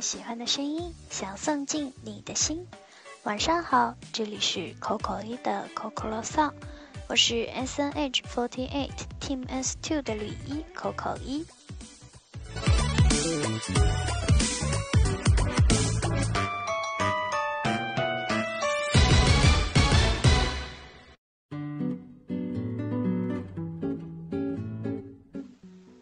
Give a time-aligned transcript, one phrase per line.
[0.00, 2.66] 喜欢的声音，想送进你的心。
[3.24, 6.54] 晚上好，这里是 Coco 一的 Coco 罗桑，
[7.08, 11.44] 我是 S N H forty eight Team S two 的吕一 Coco 一。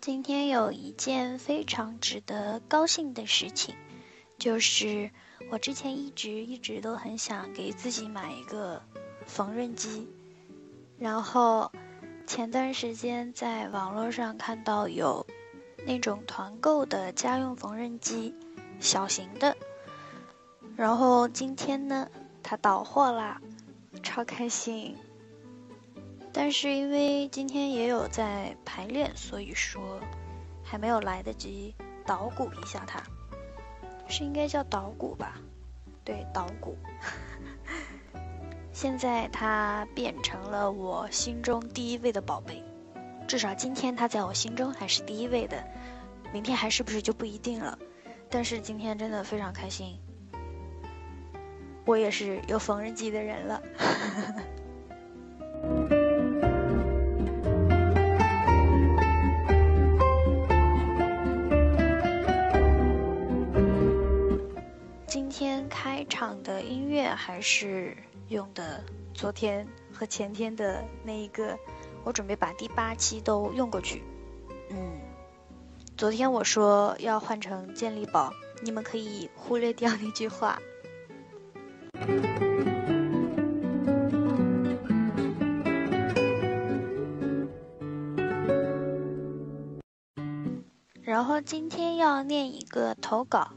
[0.00, 3.74] 今天有一件非常值得高兴的事情，
[4.38, 5.10] 就是
[5.50, 8.82] 我之前一直一直都很想给自己买一个
[9.26, 10.08] 缝纫机，
[10.98, 11.70] 然后
[12.26, 15.26] 前段时间在网络上看到有
[15.86, 18.34] 那种团购的家用缝纫机，
[18.78, 19.56] 小型的，
[20.76, 22.08] 然后今天呢
[22.42, 23.40] 它到货啦，
[24.02, 24.96] 超开心。
[26.32, 29.98] 但是因为今天也有在排练，所以说
[30.62, 33.02] 还没有来得及捣鼓一下它，
[34.08, 35.40] 是应该叫捣鼓吧？
[36.04, 36.76] 对，捣鼓。
[38.72, 42.62] 现在它变成了我心中第一位的宝贝，
[43.26, 45.64] 至少今天它在我心中还是第一位的，
[46.32, 47.78] 明天还是不是就不一定了。
[48.28, 49.98] 但是今天真的非常开心，
[51.86, 53.62] 我也是有缝纫机的人了。
[66.08, 67.96] 场的音乐还是
[68.28, 68.82] 用的
[69.14, 71.58] 昨天和前天的那一个，
[72.04, 74.02] 我准备把第八期都用过去。
[74.70, 74.98] 嗯，
[75.96, 78.32] 昨天我说要换成健力宝，
[78.62, 80.58] 你们可以忽略掉那句话。
[91.02, 93.55] 然后今天要念一个投稿。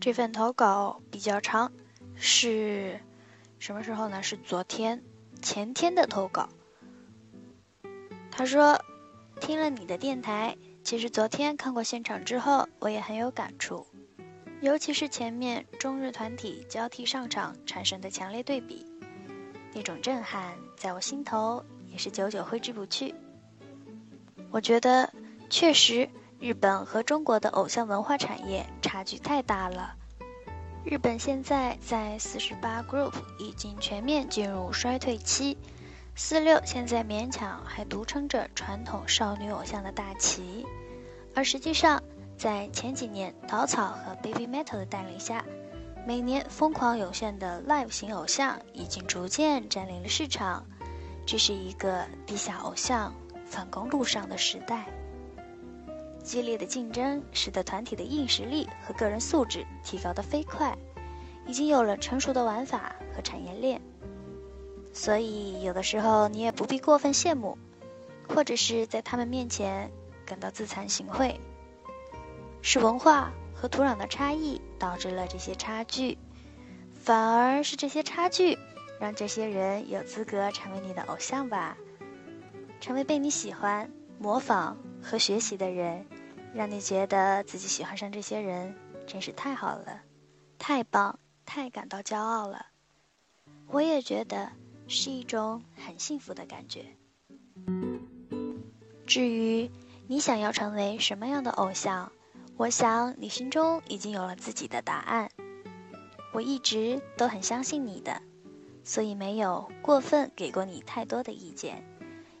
[0.00, 1.72] 这份投稿比较长，
[2.14, 3.00] 是
[3.58, 4.22] 什么时候呢？
[4.22, 5.02] 是昨天、
[5.42, 6.48] 前天的投稿。
[8.30, 8.80] 他说
[9.40, 13.88] ：“听了你的电台，其实昨天看过现场之后，我也很有感触，
[14.60, 18.86] 尤其是前面中日团体交替上场产生的强烈对比，
[19.74, 23.12] 那种震撼在我心头也是久久挥之不去。
[24.52, 25.12] 我觉得
[25.50, 26.08] 确实。”
[26.40, 29.94] 日本和中国的偶像文化产业差距太大了。
[30.84, 35.58] 日本现在在四十八 Group 已经全面进入衰退期，
[36.14, 40.64] 四六现在勉强还独撑着传统少女偶像的大旗，
[41.34, 42.00] 而实际上
[42.36, 45.44] 在前几年稻草和 Baby Metal 的带领下，
[46.06, 50.64] 每年疯狂涌现的 Live 型偶像已经逐渐占领了市场，
[51.26, 53.12] 这是一个地下偶像
[53.44, 54.86] 反攻路上的时代。
[56.28, 60.76] 激烈的竞争使得团体的硬实力和个人素质提高得飞快，
[61.46, 63.80] 已经有了成熟的玩法和产业链。
[64.92, 67.56] 所以有的时候你也不必过分羡慕，
[68.28, 69.90] 或者是在他们面前
[70.26, 71.36] 感到自惭形秽。
[72.60, 76.18] 是文化和土壤的差异导致了这些差距，
[76.92, 78.58] 反而是这些差距
[79.00, 81.78] 让这些人有资格成为你的偶像吧，
[82.80, 86.04] 成为被你喜欢、模仿和学习的人。
[86.54, 88.74] 让你觉得自己喜欢上这些人，
[89.06, 90.02] 真是太好了，
[90.58, 92.66] 太棒，太感到骄傲了。
[93.68, 94.50] 我也觉得
[94.86, 96.84] 是一种很幸福的感觉。
[99.06, 99.70] 至于
[100.06, 102.10] 你想要成为什么样的偶像，
[102.56, 105.30] 我想你心中已经有了自己的答案。
[106.32, 108.20] 我一直都很相信你的，
[108.84, 111.84] 所以没有过分给过你太多的意见，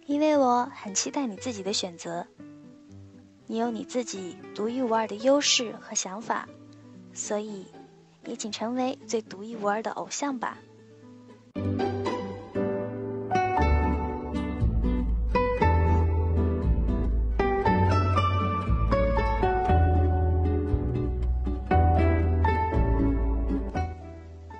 [0.06, 2.26] 因为我很期待你自己的选择。
[3.50, 6.46] 你有你自己独一无二的优势和想法，
[7.14, 7.64] 所以
[8.26, 10.58] 也请成为最独一无二的偶像吧。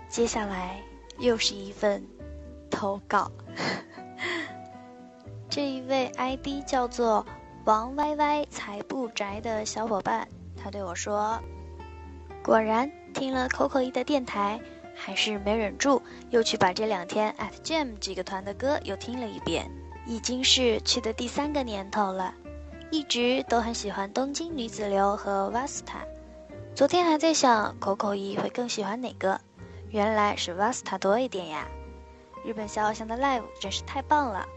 [0.08, 0.80] 接下来
[1.18, 2.02] 又是一份
[2.70, 3.30] 投稿，
[5.50, 7.26] 这一位 ID 叫做。
[7.68, 10.26] 王歪歪才不宅的小伙伴，
[10.56, 11.38] 他对我说
[12.42, 14.58] ：“果然听了 Coco 一的电台，
[14.94, 16.00] 还是没忍住，
[16.30, 19.70] 又去把这两天 At Jam 这个团的歌又听了一遍。
[20.06, 22.32] 已经是去的第三个年头了，
[22.90, 26.06] 一直都很喜欢东京女子流和 Vasta。
[26.74, 29.38] 昨天还在想 Coco 一会更喜欢哪个，
[29.90, 31.68] 原来是 Vasta 多一点呀。
[32.46, 34.48] 日本小偶像的 Live 真是太棒了，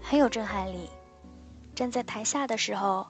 [0.00, 0.88] 很有震撼力。”
[1.78, 3.06] 站在台下的时候，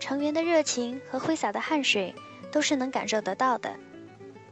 [0.00, 2.14] 成员的热情和挥洒的汗水，
[2.50, 3.76] 都是能感受得到的。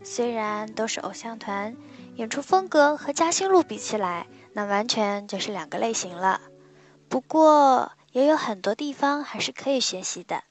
[0.02, 1.74] 虽然都是偶像团，
[2.16, 6.42] 演出风格和嘉兴路比起来，那完全就是两个类型了。
[7.08, 10.44] 不过也有很多地方还是可以学习的。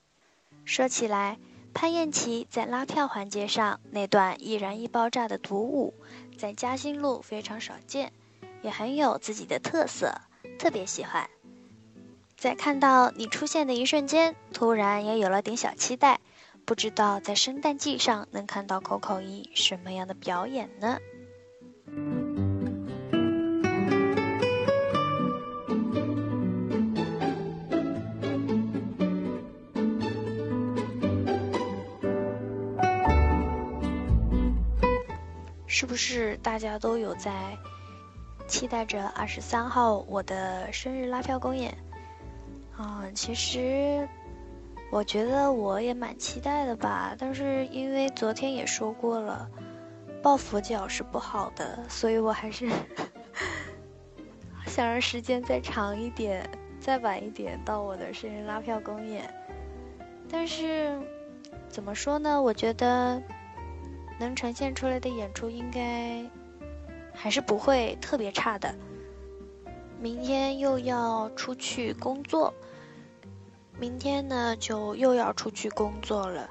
[0.66, 1.38] 说起来，
[1.72, 5.94] 潘燕琪在拉票环节上那段易燃易爆炸的独舞，
[6.40, 8.12] 在嘉兴路非常少见，
[8.64, 10.16] 也很有自己的特色，
[10.58, 11.30] 特别喜欢。
[12.44, 16.20] 在看到你出现的一瞬间，突然也有了点小期待，
[16.66, 20.98] 不知道在圣诞季上能看到 COCO 一什么样的表演呢？
[35.66, 37.58] 是不是大家都有在
[38.50, 41.74] 期待着二十三号我的生日拉票公演？
[43.14, 44.08] 其实
[44.92, 49.50] 我觉得我也蛮期待的吧，但是因为昨天也说过了，
[50.22, 52.70] 抱佛脚是不好的，所以我还是
[54.68, 56.50] 想让时间再长一点，
[56.80, 59.34] 再晚一点到我的生日拉票公演。
[60.30, 61.00] 但是
[61.70, 62.42] 怎么说呢？
[62.42, 63.22] 我觉得。
[64.20, 66.24] 能呈现出来的演出应该
[67.14, 68.74] 还是不会特别差的。
[70.00, 72.54] 明天又要出去工作，
[73.80, 76.50] 明天呢就又要出去工作了，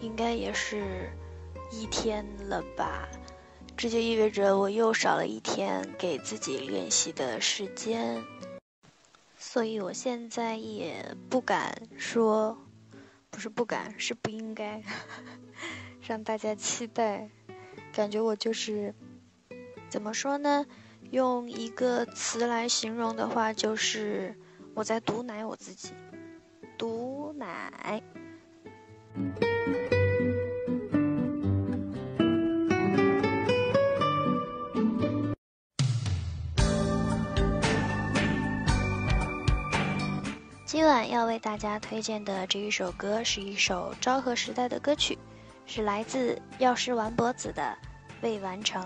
[0.00, 1.10] 应该也是
[1.70, 3.08] 一天了吧？
[3.76, 8.22] 这就意味着我又少了一天给自己练习的时间，
[9.36, 12.56] 所以我现在也不敢说，
[13.30, 14.82] 不是不敢，是不应该。
[16.06, 17.30] 让大家期待，
[17.92, 18.94] 感觉我就是
[19.88, 20.66] 怎么说呢？
[21.10, 24.36] 用一个词来形容的话，就是
[24.74, 25.92] 我在毒奶我自己，
[27.36, 28.02] 买。
[40.64, 45.18] 今晚要为大家推荐的这一首歌，是一首昭和时代的歌曲。
[45.66, 47.62] 是来自药师丸博子的
[48.20, 48.82] 《未完成》。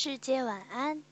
[0.00, 1.02] 世界晚安。